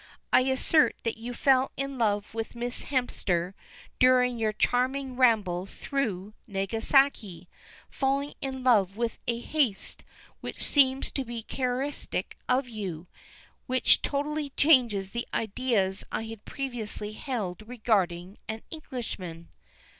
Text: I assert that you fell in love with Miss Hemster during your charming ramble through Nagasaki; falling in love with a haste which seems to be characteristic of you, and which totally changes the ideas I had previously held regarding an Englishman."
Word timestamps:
I 0.33 0.41
assert 0.41 0.95
that 1.03 1.17
you 1.17 1.31
fell 1.35 1.71
in 1.77 1.99
love 1.99 2.33
with 2.33 2.55
Miss 2.55 2.85
Hemster 2.85 3.53
during 3.99 4.39
your 4.39 4.51
charming 4.51 5.15
ramble 5.15 5.67
through 5.67 6.33
Nagasaki; 6.47 7.47
falling 7.87 8.33
in 8.41 8.63
love 8.63 8.97
with 8.97 9.19
a 9.27 9.39
haste 9.41 10.03
which 10.39 10.63
seems 10.63 11.11
to 11.11 11.23
be 11.23 11.43
characteristic 11.43 12.35
of 12.49 12.67
you, 12.67 12.97
and 12.99 13.07
which 13.67 14.01
totally 14.01 14.49
changes 14.57 15.11
the 15.11 15.27
ideas 15.35 16.03
I 16.11 16.23
had 16.23 16.45
previously 16.45 17.11
held 17.11 17.61
regarding 17.67 18.39
an 18.49 18.63
Englishman." 18.71 19.49